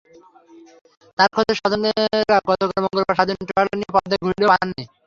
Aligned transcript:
তাঁর 1.17 1.29
খোঁজে 1.35 1.53
স্বজনেরা 1.59 2.37
গতকাল 2.49 2.79
মঙ্গলবার 2.83 3.07
সারা 3.09 3.27
দিন 3.29 3.37
ট্রলার 3.47 3.77
নিয়ে 3.79 3.93
পদ্মায় 3.95 4.21
ঘুরলেও 4.23 4.51
পাননি। 4.51 4.83